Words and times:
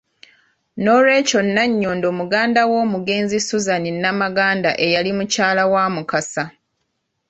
Nolwekyo 0.83 1.39
Nanyondo 1.55 2.09
muganda 2.19 2.61
w'omugenzi 2.71 3.37
Suzan 3.47 3.83
Namaganda 4.03 4.69
eyali 4.85 5.11
mukyala 5.17 5.63
wa 5.73 5.83
Mukasa. 5.95 6.43